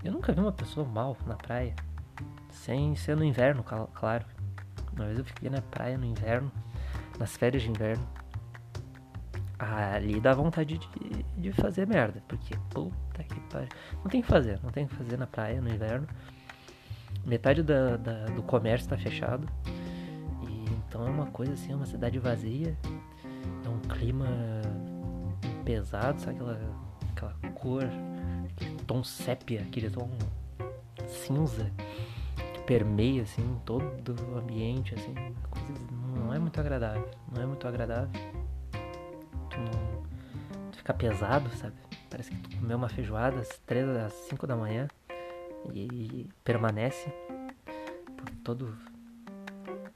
Eu 0.03 0.11
nunca 0.11 0.33
vi 0.33 0.41
uma 0.41 0.51
pessoa 0.51 0.85
mal 0.85 1.15
na 1.25 1.35
praia, 1.35 1.73
sem 2.49 2.93
ser 2.97 3.15
no 3.15 3.23
inverno, 3.23 3.63
claro. 3.63 4.25
Uma 4.93 5.05
vez 5.05 5.17
eu 5.17 5.23
fiquei 5.23 5.49
na 5.49 5.61
praia 5.61 5.97
no 5.97 6.03
inverno, 6.03 6.51
nas 7.17 7.37
férias 7.37 7.63
de 7.63 7.69
inverno. 7.69 8.05
Ali 9.57 10.19
dá 10.19 10.33
vontade 10.33 10.77
de, 10.77 11.23
de 11.37 11.53
fazer 11.53 11.87
merda, 11.87 12.21
porque 12.27 12.53
puta 12.69 13.23
que 13.23 13.39
pariu. 13.49 13.69
Não 14.03 14.11
tem 14.11 14.21
que 14.21 14.27
fazer, 14.27 14.59
não 14.61 14.71
tem 14.71 14.87
que 14.87 14.93
fazer 14.93 15.15
na 15.15 15.25
praia 15.25 15.61
no 15.61 15.69
inverno. 15.69 16.05
Metade 17.25 17.63
da, 17.63 17.95
da, 17.95 18.25
do 18.25 18.43
comércio 18.43 18.89
tá 18.89 18.97
fechado. 18.97 19.47
E 20.93 20.95
então 20.95 21.07
é 21.07 21.09
uma 21.09 21.25
coisa 21.27 21.53
assim, 21.53 21.71
é 21.71 21.75
uma 21.75 21.87
cidade 21.87 22.19
vazia. 22.19 22.77
É 23.65 23.69
um 23.69 23.79
clima 23.79 24.27
pesado, 25.65 26.21
sabe 26.21 26.35
aquela, 26.35 26.59
aquela 27.11 27.33
cor, 27.53 27.83
aquele 28.51 28.75
tom 28.85 29.03
sépia, 29.03 29.61
aquele 29.61 29.89
tom 29.89 30.09
cinza 31.07 31.71
que 32.53 32.61
permeia 32.61 33.23
assim 33.23 33.59
todo 33.65 34.15
o 34.31 34.37
ambiente, 34.37 34.93
assim, 34.93 35.15
coisa, 35.49 35.73
não 36.15 36.31
é 36.33 36.37
muito 36.37 36.59
agradável, 36.59 37.09
não 37.33 37.41
é 37.41 37.45
muito 37.45 37.67
agradável. 37.67 38.09
Tu, 39.49 39.59
não, 39.59 40.03
tu 40.71 40.77
fica 40.77 40.93
pesado, 40.93 41.49
sabe? 41.55 41.73
Parece 42.07 42.29
que 42.29 42.37
tu 42.37 42.57
comeu 42.57 42.77
uma 42.77 42.89
feijoada 42.89 43.39
às 43.39 43.49
3 43.65 43.89
às 43.97 44.13
5 44.13 44.45
da 44.45 44.55
manhã 44.55 44.87
e 45.73 46.29
permanece 46.43 47.11
por 48.15 48.29
todo, 48.43 48.77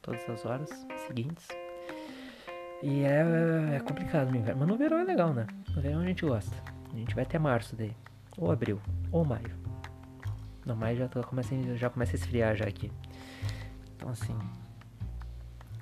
todas 0.08 0.30
as 0.30 0.46
horas 0.46 0.70
seguintes. 1.06 1.46
E 2.82 3.04
é, 3.04 3.76
é 3.76 3.80
complicado 3.82 4.32
no 4.32 4.38
inverno, 4.38 4.62
mas 4.62 4.70
no 4.70 4.78
verão 4.78 5.00
é 5.00 5.04
legal, 5.04 5.34
né? 5.34 5.46
No 5.76 5.82
verão 5.82 6.00
a 6.00 6.06
gente 6.06 6.26
gosta. 6.26 6.56
A 6.94 6.98
gente 6.98 7.14
vai 7.14 7.26
até 7.26 7.38
março 7.38 7.76
daí, 7.76 7.94
ou 8.38 8.50
abril, 8.50 8.80
ou 9.12 9.26
maio. 9.26 9.56
No 10.66 10.76
maio 10.76 10.98
já, 10.98 11.08
tô, 11.08 11.22
começa, 11.22 11.56
já 11.76 11.90
começa 11.90 12.14
a 12.14 12.16
esfriar 12.16 12.56
já 12.56 12.66
aqui. 12.66 12.92
Então 13.96 14.10
assim, 14.10 14.38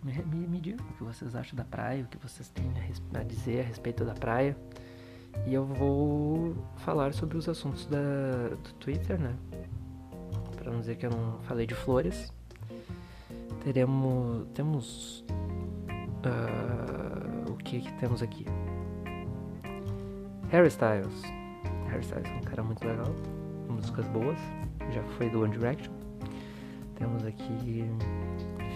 me, 0.03 0.13
me, 0.23 0.47
me 0.47 0.59
digam 0.59 0.83
o 0.85 0.93
que 0.93 1.03
vocês 1.03 1.35
acham 1.35 1.55
da 1.55 1.63
praia, 1.63 2.03
o 2.03 2.07
que 2.07 2.17
vocês 2.17 2.49
têm 2.49 2.65
a, 3.13 3.19
a 3.19 3.23
dizer 3.23 3.59
a 3.59 3.63
respeito 3.63 4.03
da 4.03 4.13
praia. 4.13 4.57
E 5.45 5.53
eu 5.53 5.65
vou 5.65 6.55
falar 6.77 7.13
sobre 7.13 7.37
os 7.37 7.47
assuntos 7.47 7.85
da, 7.85 8.49
do 8.49 8.73
Twitter, 8.79 9.19
né? 9.19 9.35
para 10.55 10.71
não 10.71 10.79
dizer 10.79 10.95
que 10.95 11.05
eu 11.05 11.11
não 11.11 11.39
falei 11.41 11.67
de 11.67 11.75
flores. 11.75 12.33
Teremos. 13.65 14.47
Temos. 14.53 15.25
Uh, 16.23 17.51
o 17.51 17.57
que, 17.57 17.81
que 17.81 17.93
temos 17.93 18.21
aqui? 18.21 18.45
Harry 20.49 20.67
Styles. 20.67 21.23
Harry 21.89 22.01
Styles 22.01 22.29
é 22.29 22.35
um 22.35 22.41
cara 22.41 22.61
muito 22.61 22.85
legal. 22.85 23.11
Músicas 23.67 24.07
boas. 24.09 24.37
Já 24.93 25.01
foi 25.17 25.31
do 25.31 25.41
One 25.41 25.57
Direction. 25.57 25.91
Temos 26.93 27.25
aqui 27.25 27.83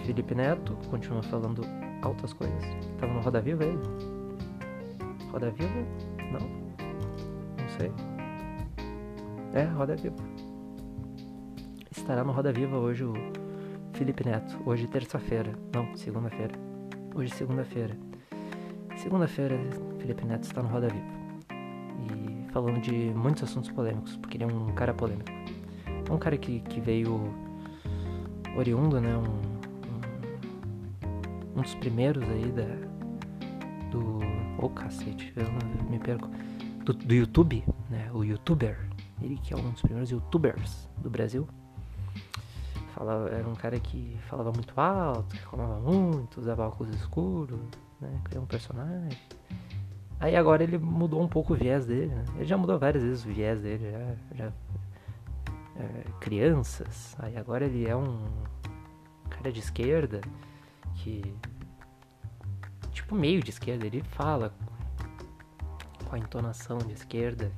Felipe 0.04 0.34
Neto, 0.34 0.76
continua 0.90 1.22
falando 1.22 1.62
altas 2.02 2.32
coisas. 2.32 2.64
Tava 2.98 3.12
no 3.12 3.20
Roda 3.20 3.40
Viva 3.40 3.64
ele? 3.64 3.78
Roda 5.30 5.52
Viva? 5.52 5.86
Não? 6.32 6.40
Não 7.56 7.68
sei. 7.78 7.92
É, 9.54 9.64
Roda 9.66 9.94
Viva 9.94 10.16
estará 12.10 12.24
no 12.24 12.32
Roda 12.32 12.52
Viva 12.52 12.76
hoje 12.76 13.04
o 13.04 13.14
Felipe 14.00 14.24
Neto. 14.24 14.58
Hoje 14.64 14.86
terça-feira. 14.86 15.52
Não, 15.74 15.94
segunda-feira. 15.94 16.54
Hoje 17.14 17.34
segunda-feira. 17.34 17.94
Segunda-feira, 18.96 19.60
Felipe 19.98 20.24
Neto 20.24 20.44
está 20.44 20.62
no 20.62 20.70
Roda 20.70 20.88
Viva. 20.88 21.04
E 22.08 22.50
falando 22.50 22.80
de 22.80 22.94
muitos 22.94 23.42
assuntos 23.42 23.70
polêmicos, 23.70 24.16
porque 24.16 24.38
ele 24.38 24.44
é 24.44 24.46
um 24.46 24.72
cara 24.72 24.94
polêmico. 24.94 25.30
É 26.08 26.10
um 26.10 26.16
cara 26.16 26.38
que, 26.38 26.60
que 26.60 26.80
veio 26.80 27.20
oriundo, 28.56 29.02
né? 29.02 29.14
Um, 29.18 29.20
um, 31.06 31.58
um 31.58 31.60
dos 31.60 31.74
primeiros 31.74 32.26
aí 32.26 32.50
da. 32.52 32.64
Do. 33.90 34.18
Ô 34.58 34.64
oh, 34.64 34.70
cacete, 34.70 35.30
eu 35.36 35.44
não, 35.44 35.90
me 35.90 35.98
perco. 35.98 36.26
Do, 36.86 36.94
do 36.94 37.14
YouTube, 37.14 37.62
né? 37.90 38.10
O 38.14 38.24
youtuber. 38.24 38.78
Ele 39.20 39.36
que 39.36 39.52
é 39.52 39.58
um 39.58 39.72
dos 39.72 39.82
primeiros 39.82 40.10
youtubers 40.10 40.88
do 40.96 41.10
Brasil. 41.10 41.46
Falava, 43.00 43.30
era 43.30 43.48
um 43.48 43.54
cara 43.54 43.80
que 43.80 44.14
falava 44.28 44.52
muito 44.52 44.78
alto, 44.78 45.34
reclamava 45.34 45.80
muito, 45.80 46.38
usava 46.38 46.68
óculos 46.68 46.94
escuros, 46.94 47.58
né? 47.98 48.20
Criou 48.24 48.44
um 48.44 48.46
personagem. 48.46 49.18
Aí 50.20 50.36
agora 50.36 50.62
ele 50.62 50.76
mudou 50.76 51.22
um 51.22 51.26
pouco 51.26 51.54
o 51.54 51.56
viés 51.56 51.86
dele, 51.86 52.14
né? 52.14 52.26
Ele 52.36 52.44
já 52.44 52.58
mudou 52.58 52.78
várias 52.78 53.02
vezes 53.02 53.24
o 53.24 53.28
viés 53.28 53.62
dele, 53.62 53.90
já. 53.90 54.44
já 54.44 54.52
é, 55.76 56.04
crianças. 56.20 57.16
Aí 57.18 57.38
agora 57.38 57.64
ele 57.64 57.88
é 57.88 57.96
um 57.96 58.18
cara 59.30 59.50
de 59.50 59.60
esquerda 59.60 60.20
que. 60.96 61.34
Tipo, 62.92 63.14
meio 63.14 63.42
de 63.42 63.48
esquerda. 63.48 63.86
Ele 63.86 64.02
fala 64.02 64.52
com 66.06 66.16
a 66.16 66.18
entonação 66.18 66.76
de 66.76 66.92
esquerda. 66.92 67.50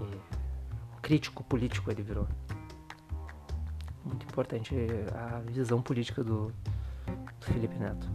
E, 0.00 1.00
crítico 1.02 1.42
político 1.42 1.90
ele 1.90 2.02
virou 2.02 2.28
muito 4.04 4.24
importante 4.24 4.74
a 5.14 5.40
visão 5.40 5.80
política 5.80 6.22
do, 6.22 6.52
do 7.40 7.46
Felipe 7.46 7.76
Neto. 7.76 8.08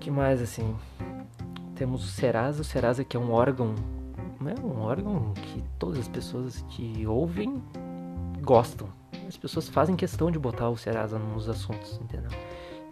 que 0.00 0.10
mais 0.10 0.40
assim? 0.40 0.76
Temos 1.74 2.04
o 2.04 2.08
Serasa, 2.08 2.62
o 2.62 2.64
Serasa 2.64 3.04
que 3.04 3.16
é 3.16 3.20
um 3.20 3.32
órgão, 3.32 3.74
né? 4.40 4.54
um 4.62 4.80
órgão 4.80 5.32
que 5.34 5.62
todas 5.78 5.98
as 5.98 6.08
pessoas 6.08 6.64
que 6.70 7.06
ouvem 7.06 7.62
gostam. 8.42 8.88
As 9.26 9.36
pessoas 9.36 9.68
fazem 9.68 9.94
questão 9.94 10.30
de 10.30 10.38
botar 10.38 10.70
o 10.70 10.76
Serasa 10.76 11.18
nos 11.18 11.48
assuntos, 11.48 12.00
entendeu? 12.02 12.30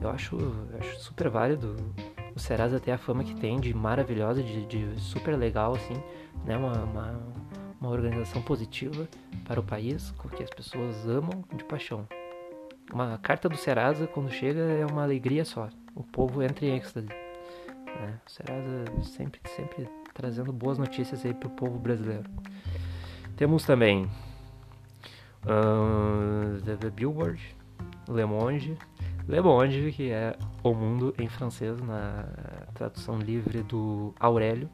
Eu 0.00 0.11
acho, 0.11 0.37
acho 0.78 1.00
super 1.00 1.31
válido 1.31 1.76
o 2.35 2.38
Serasa 2.38 2.78
ter 2.78 2.93
a 2.93 2.99
fama 2.99 3.25
que 3.25 3.35
tem 3.35 3.59
de 3.59 3.73
maravilhosa, 3.73 4.43
de, 4.43 4.66
de 4.66 5.00
super 5.00 5.37
legal, 5.37 5.75
assim, 5.75 5.95
né? 6.45 6.57
Uma, 6.57 6.85
uma, 6.85 7.23
uma 7.80 7.90
organização 7.90 8.42
positiva 8.42 9.09
para 9.45 9.61
o 9.61 9.62
país, 9.62 10.12
que 10.37 10.42
as 10.42 10.50
pessoas 10.50 11.06
amam 11.06 11.45
de 11.54 11.64
paixão. 11.64 12.06
Uma 12.92 13.18
carta 13.18 13.49
do 13.49 13.56
Serasa, 13.56 14.06
quando 14.06 14.30
chega, 14.30 14.61
é 14.61 14.87
uma 14.87 15.02
alegria 15.02 15.45
só. 15.45 15.68
O 15.95 16.02
povo 16.02 16.42
entra 16.42 16.64
em 16.64 16.76
êxtase. 16.76 17.09
Né? 17.09 18.21
O 18.26 18.30
Serasa 18.30 18.85
sempre, 19.02 19.40
sempre 19.49 19.88
trazendo 20.14 20.52
boas 20.52 20.78
notícias 20.78 21.25
aí 21.25 21.35
para 21.35 21.49
o 21.49 21.50
povo 21.50 21.78
brasileiro. 21.78 22.28
Temos 23.37 23.64
também 23.64 24.09
uh, 25.45 26.61
The 26.78 26.90
Billboard, 26.90 27.56
Le 28.09 28.25
Monde. 28.25 28.78
Le 29.28 29.40
Monde, 29.40 29.92
que 29.92 30.11
é 30.11 30.37
O 30.62 30.73
Mundo 30.73 31.12
em 31.18 31.28
francês, 31.28 31.80
na 31.83 32.25
tradução 32.75 33.18
livre 33.18 33.62
do 33.62 34.14
Aurélio. 34.21 34.71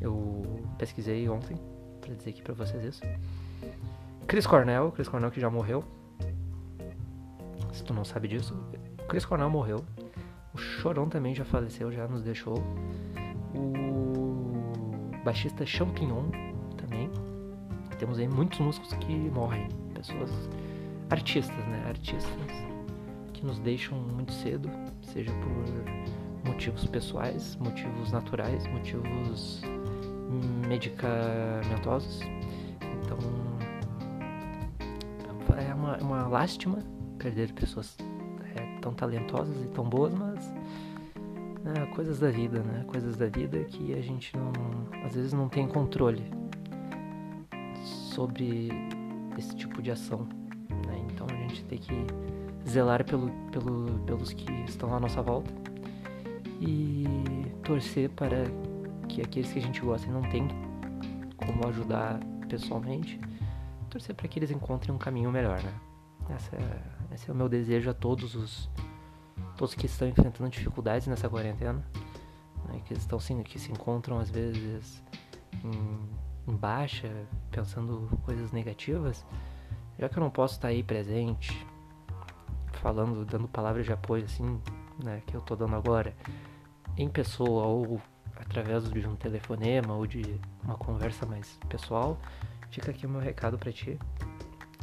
Eu 0.00 0.64
pesquisei 0.78 1.28
ontem 1.28 1.56
para 2.04 2.14
dizer 2.14 2.30
aqui 2.30 2.42
para 2.42 2.54
vocês 2.54 2.84
isso. 2.84 3.02
Chris 4.26 4.46
Cornell, 4.46 4.92
Chris 4.92 5.08
Cornell 5.08 5.30
que 5.30 5.40
já 5.40 5.48
morreu. 5.48 5.84
Se 7.72 7.82
tu 7.82 7.94
não 7.94 8.04
sabe 8.04 8.28
disso, 8.28 8.56
Chris 9.08 9.24
Cornell 9.24 9.50
morreu. 9.50 9.84
O 10.52 10.58
Chorão 10.58 11.08
também 11.08 11.34
já 11.34 11.44
faleceu, 11.44 11.90
já 11.90 12.06
nos 12.06 12.22
deixou. 12.22 12.58
O 13.54 15.22
baixista 15.24 15.64
Champignon 15.66 16.24
também. 16.76 17.10
Temos 17.98 18.18
aí 18.18 18.28
muitos 18.28 18.60
músicos 18.60 18.92
que 18.94 19.12
morrem. 19.30 19.68
Pessoas, 19.94 20.30
artistas, 21.10 21.56
né? 21.66 21.84
Artistas 21.88 22.50
que 23.32 23.44
nos 23.44 23.58
deixam 23.58 23.98
muito 23.98 24.32
cedo, 24.32 24.70
seja 25.02 25.32
por 25.32 26.50
motivos 26.50 26.86
pessoais, 26.86 27.56
motivos 27.56 28.12
naturais, 28.12 28.66
motivos 28.68 29.62
medicamentosos. 30.66 32.20
Então 33.02 33.18
é 35.58 35.74
uma, 35.74 35.96
uma 35.98 36.28
lástima 36.28 36.78
perder 37.18 37.52
pessoas 37.52 37.96
é, 38.54 38.78
tão 38.80 38.92
talentosas 38.92 39.64
e 39.64 39.68
tão 39.68 39.84
boas, 39.84 40.12
mas 40.14 40.52
é, 41.64 41.86
coisas 41.94 42.18
da 42.18 42.30
vida, 42.30 42.60
né? 42.60 42.84
Coisas 42.86 43.16
da 43.16 43.26
vida 43.26 43.64
que 43.64 43.94
a 43.94 44.00
gente 44.00 44.36
não, 44.36 44.52
às 45.04 45.14
vezes 45.14 45.32
não 45.32 45.48
tem 45.48 45.66
controle 45.66 46.22
sobre 47.82 48.70
esse 49.38 49.54
tipo 49.56 49.80
de 49.82 49.90
ação. 49.90 50.28
Né? 50.86 51.04
Então 51.10 51.26
a 51.30 51.34
gente 51.34 51.64
tem 51.64 51.78
que 51.78 52.06
zelar 52.68 53.04
pelo, 53.04 53.30
pelo, 53.50 53.98
pelos 54.06 54.32
que 54.32 54.50
estão 54.66 54.94
à 54.94 55.00
nossa 55.00 55.22
volta 55.22 55.52
e 56.60 57.04
torcer 57.62 58.10
para 58.10 58.44
que 59.08 59.20
aqueles 59.20 59.52
que 59.52 59.58
a 59.58 59.62
gente 59.62 59.80
gosta 59.80 60.10
não 60.10 60.22
tenham 60.22 60.48
como 61.36 61.66
ajudar 61.68 62.20
pessoalmente, 62.48 63.20
torcer 63.90 64.14
para 64.14 64.28
que 64.28 64.38
eles 64.38 64.50
encontrem 64.50 64.94
um 64.94 64.98
caminho 64.98 65.30
melhor, 65.30 65.62
né? 65.62 65.74
Essa 66.30 66.56
é, 66.56 67.14
esse 67.14 67.30
é 67.30 67.32
o 67.32 67.36
meu 67.36 67.48
desejo 67.48 67.90
a 67.90 67.94
todos 67.94 68.34
os 68.34 68.70
todos 69.56 69.74
que 69.74 69.86
estão 69.86 70.08
enfrentando 70.08 70.50
dificuldades 70.50 71.06
nessa 71.06 71.28
quarentena, 71.28 71.84
né? 72.66 72.80
que 72.84 72.94
estão 72.94 73.18
que 73.44 73.58
se 73.58 73.70
encontram 73.70 74.18
às 74.18 74.30
vezes 74.30 75.02
em, 75.62 76.52
em 76.52 76.56
baixa, 76.56 77.08
pensando 77.50 78.08
coisas 78.24 78.50
negativas, 78.50 79.24
já 79.98 80.08
que 80.08 80.18
eu 80.18 80.22
não 80.22 80.30
posso 80.30 80.54
estar 80.54 80.68
aí 80.68 80.82
presente, 80.82 81.66
falando, 82.72 83.24
dando 83.24 83.46
palavras 83.46 83.86
de 83.86 83.92
apoio 83.92 84.24
assim, 84.24 84.60
né, 85.02 85.22
que 85.26 85.34
eu 85.34 85.40
tô 85.40 85.54
dando 85.54 85.76
agora, 85.76 86.14
em 86.96 87.08
pessoa 87.08 87.64
ou 87.64 88.00
através 88.36 88.88
de 88.90 89.06
um 89.06 89.16
telefonema 89.16 89.94
ou 89.94 90.06
de 90.06 90.40
uma 90.62 90.76
conversa 90.76 91.26
mais 91.26 91.58
pessoal, 91.68 92.18
fica 92.70 92.90
aqui 92.90 93.06
o 93.06 93.08
meu 93.08 93.20
recado 93.20 93.58
para 93.58 93.72
ti. 93.72 93.98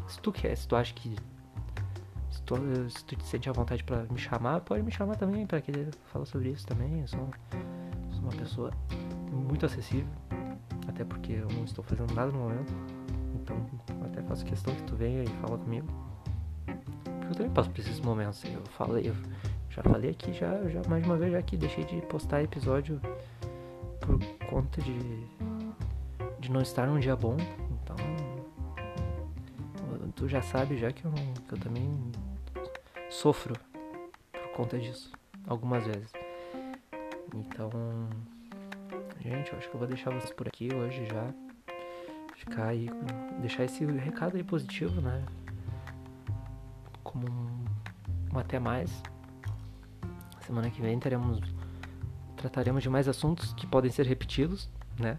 Se 0.08 0.20
tu 0.20 0.32
quer, 0.32 0.56
se 0.56 0.68
tu 0.68 0.76
acha 0.76 0.94
que 0.94 1.16
se 2.30 2.42
tu, 2.44 2.56
se 2.90 3.06
tu 3.06 3.16
te 3.16 3.26
sente 3.26 3.50
à 3.50 3.52
vontade 3.52 3.84
para 3.84 4.04
me 4.04 4.18
chamar, 4.18 4.62
pode 4.62 4.82
me 4.84 4.92
chamar 4.92 5.16
também 5.16 5.46
para 5.46 5.62
querer 5.62 5.90
falar 6.12 6.26
sobre 6.26 6.50
isso 6.50 6.66
também. 6.66 7.02
Eu 7.02 7.08
sou, 7.08 7.30
sou 8.12 8.22
uma 8.22 8.32
pessoa 8.32 8.72
muito 9.32 9.66
acessível, 9.66 10.08
até 10.88 11.04
porque 11.04 11.34
eu 11.34 11.48
não 11.50 11.66
estou 11.66 11.84
fazendo 11.84 12.14
nada 12.14 12.32
no 12.32 12.40
momento. 12.40 12.74
Então, 13.36 13.58
até 14.06 14.22
faço 14.24 14.46
questão 14.46 14.74
que 14.74 14.84
tu 14.84 14.96
venha 14.96 15.24
e 15.24 15.28
fala 15.42 15.58
comigo. 15.58 15.88
Porque 16.66 17.28
eu 17.32 17.36
também 17.36 17.52
passo 17.52 17.70
por 17.70 17.80
esses 17.80 18.00
momentos. 18.00 18.44
Eu 18.46 18.62
falei, 18.78 19.10
eu 19.10 19.16
já 19.70 19.84
falei 19.84 20.12
aqui 20.12 20.34
já, 20.34 20.64
já 20.70 20.82
mais 20.90 21.06
uma 21.06 21.18
vez 21.18 21.32
já 21.32 21.42
que 21.42 21.58
deixei 21.58 21.86
de 21.86 22.02
postar 22.04 22.44
episódio 22.44 23.00
por 24.02 24.20
conta 24.50 24.82
de 24.82 25.26
de 26.42 26.52
não 26.52 26.62
estar 26.62 26.88
num 26.88 27.00
dia 27.00 27.16
bom. 27.16 27.38
Então, 27.84 27.96
tu 30.16 30.28
já 30.28 30.42
sabe 30.42 30.76
já 30.78 30.92
que 30.92 31.06
eu, 31.06 31.14
que 31.48 31.54
eu 31.54 31.60
também 31.60 32.12
sofro 33.10 33.56
por 34.34 34.52
conta 34.54 34.80
disso 34.80 35.12
algumas 35.48 35.86
vezes. 35.86 36.12
Então, 37.34 37.70
gente, 39.22 39.52
eu 39.54 39.60
acho 39.60 39.70
que 39.70 39.76
eu 39.76 39.80
vou 39.80 39.88
deixar 39.88 40.12
vocês 40.12 40.34
por 40.34 40.48
aqui 40.48 40.74
hoje 40.74 41.06
já. 41.06 41.32
Ficar 42.36 42.70
aí, 42.70 42.90
deixar 43.40 43.64
esse 43.66 43.86
recado 43.86 44.36
aí 44.36 44.44
positivo, 44.44 45.00
né? 45.00 45.24
Como 47.04 47.30
um, 47.30 47.66
um 48.34 48.40
até 48.40 48.58
mais. 48.58 49.04
Semana 50.42 50.72
que 50.72 50.82
vem 50.82 51.00
teremos 51.00 51.40
trataremos 52.42 52.84
de 52.84 52.90
mais 52.90 53.08
assuntos 53.08 53.54
que 53.54 53.66
podem 53.66 53.92
ser 53.92 54.06
repetidos, 54.06 54.70
né? 55.00 55.18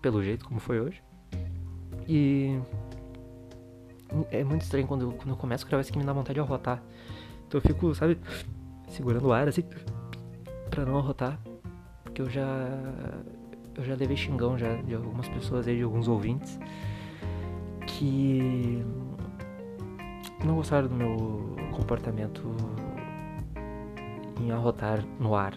Pelo 0.00 0.22
jeito 0.22 0.44
como 0.44 0.60
foi 0.60 0.80
hoje. 0.80 1.02
E 2.08 2.58
é 4.30 4.44
muito 4.44 4.62
estranho 4.62 4.86
quando, 4.86 5.12
quando 5.12 5.30
eu 5.30 5.36
começo 5.36 5.64
a 5.64 5.68
gravar 5.68 5.82
isso 5.82 5.92
que 5.92 5.98
me 5.98 6.04
dá 6.04 6.12
vontade 6.12 6.34
de 6.34 6.40
arrotar. 6.40 6.82
Então 7.46 7.58
eu 7.58 7.62
fico, 7.62 7.94
sabe, 7.94 8.18
segurando 8.88 9.28
o 9.28 9.32
ar 9.32 9.48
assim 9.48 9.64
pra 10.70 10.84
não 10.84 10.98
arrotar. 10.98 11.38
Porque 12.04 12.22
eu 12.22 12.30
já 12.30 12.68
eu 13.76 13.84
já 13.84 13.94
levei 13.94 14.16
xingão 14.16 14.56
já 14.56 14.74
de 14.82 14.94
algumas 14.94 15.28
pessoas 15.28 15.66
aí, 15.66 15.76
de 15.76 15.82
alguns 15.82 16.06
ouvintes 16.06 16.58
que 17.86 18.84
não 20.44 20.56
gostaram 20.56 20.88
do 20.88 20.94
meu 20.94 21.56
comportamento 21.72 22.54
em 24.40 24.50
arrotar 24.50 25.04
no 25.18 25.34
ar. 25.34 25.54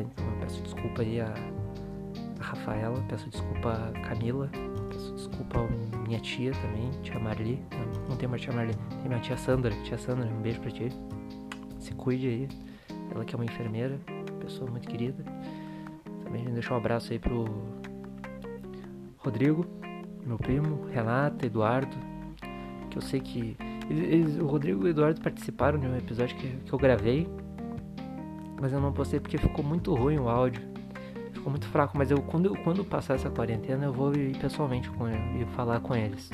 Então 0.00 0.24
peço 0.40 0.62
desculpa 0.62 1.02
aí 1.02 1.20
a, 1.20 1.32
a 2.40 2.42
Rafaela, 2.42 3.02
peço 3.08 3.28
desculpa 3.30 3.72
a 3.72 4.00
Camila, 4.00 4.50
peço 4.90 5.14
desculpa 5.14 5.60
a 5.60 6.06
minha 6.06 6.20
tia 6.20 6.52
também, 6.52 6.90
tia 7.02 7.18
Marli. 7.18 7.62
Não, 7.72 8.10
não 8.10 8.16
tem 8.16 8.28
mais 8.28 8.42
tia 8.42 8.52
Marli, 8.52 8.74
tem 8.74 9.08
minha 9.08 9.20
tia 9.20 9.36
Sandra. 9.36 9.70
Tia 9.82 9.98
Sandra, 9.98 10.26
um 10.26 10.42
beijo 10.42 10.60
pra 10.60 10.70
ti. 10.70 10.88
Se 11.78 11.92
cuide 11.94 12.26
aí. 12.26 12.48
Ela 13.10 13.24
que 13.24 13.34
é 13.34 13.38
uma 13.38 13.44
enfermeira, 13.44 13.98
pessoa 14.40 14.70
muito 14.70 14.88
querida. 14.88 15.24
Também 16.24 16.44
deixar 16.44 16.74
um 16.74 16.78
abraço 16.78 17.12
aí 17.12 17.18
pro 17.18 17.44
Rodrigo, 19.18 19.64
meu 20.24 20.36
primo, 20.36 20.86
Renata, 20.86 21.46
Eduardo, 21.46 21.96
que 22.90 22.98
eu 22.98 23.02
sei 23.02 23.20
que 23.20 23.56
eles, 23.88 24.36
o 24.38 24.46
Rodrigo 24.46 24.82
e 24.82 24.84
o 24.86 24.88
Eduardo 24.88 25.20
participaram 25.20 25.78
de 25.78 25.86
um 25.86 25.96
episódio 25.96 26.36
que, 26.36 26.48
que 26.48 26.72
eu 26.72 26.78
gravei 26.78 27.28
mas 28.60 28.72
eu 28.72 28.80
não 28.80 28.92
postei 28.92 29.20
porque 29.20 29.38
ficou 29.38 29.64
muito 29.64 29.94
ruim 29.94 30.18
o 30.18 30.28
áudio. 30.28 30.62
Ficou 31.32 31.50
muito 31.50 31.66
fraco, 31.68 31.96
mas 31.96 32.10
eu 32.10 32.22
quando, 32.22 32.46
eu, 32.46 32.56
quando 32.62 32.84
passar 32.84 33.14
essa 33.14 33.30
quarentena 33.30 33.84
eu 33.84 33.92
vou 33.92 34.14
ir 34.14 34.36
pessoalmente 34.38 34.90
com 34.90 35.08
ele, 35.08 35.42
e 35.42 35.46
falar 35.54 35.80
com 35.80 35.94
eles. 35.94 36.30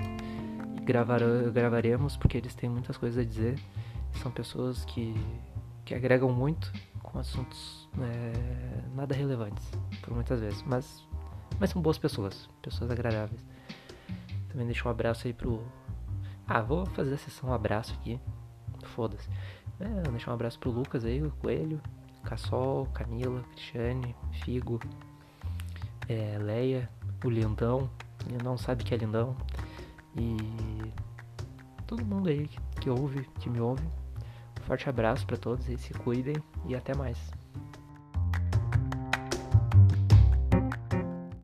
E 0.76 0.80
gravar, 0.80 1.20
gravaremos 1.52 2.16
porque 2.16 2.38
eles 2.38 2.54
têm 2.54 2.70
muitas 2.70 2.96
coisas 2.96 3.18
a 3.18 3.26
dizer. 3.26 3.58
São 4.22 4.30
pessoas 4.30 4.84
que, 4.84 5.14
que 5.84 5.94
agregam 5.94 6.32
muito 6.32 6.72
com 7.02 7.18
assuntos 7.18 7.88
é, 8.00 8.32
nada 8.94 9.14
relevantes, 9.14 9.70
por 10.00 10.14
muitas 10.14 10.40
vezes. 10.40 10.62
Mas, 10.66 11.06
mas 11.58 11.70
são 11.70 11.82
boas 11.82 11.98
pessoas, 11.98 12.48
pessoas 12.62 12.90
agradáveis. 12.90 13.44
Também 14.48 14.66
deixo 14.66 14.86
um 14.86 14.90
abraço 14.90 15.26
aí 15.26 15.32
pro. 15.32 15.62
Ah, 16.46 16.60
vou 16.60 16.86
fazer 16.86 17.14
a 17.14 17.18
sessão 17.18 17.52
abraço 17.52 17.94
aqui. 18.00 18.20
Foda-se. 18.82 19.28
É, 19.80 20.30
um 20.30 20.32
abraço 20.32 20.58
pro 20.58 20.70
Lucas 20.70 21.04
aí, 21.04 21.22
o 21.22 21.30
Coelho, 21.32 21.80
Cassol, 22.24 22.86
Camila, 22.86 23.42
Cristiane, 23.52 24.14
Figo, 24.44 24.80
é, 26.08 26.38
Leia, 26.38 26.90
o 27.24 27.30
Lindão, 27.30 27.90
não 28.42 28.56
sabe 28.56 28.84
que 28.84 28.94
é 28.94 28.96
Lindão, 28.96 29.36
e 30.16 30.36
todo 31.86 32.04
mundo 32.04 32.28
aí 32.28 32.48
que, 32.48 32.60
que 32.80 32.90
ouve, 32.90 33.24
que 33.40 33.48
me 33.48 33.60
ouve. 33.60 33.84
Um 34.60 34.64
forte 34.64 34.88
abraço 34.88 35.26
para 35.26 35.36
todos 35.36 35.68
e 35.68 35.76
se 35.76 35.92
cuidem 35.92 36.36
e 36.66 36.74
até 36.74 36.94
mais. 36.94 37.41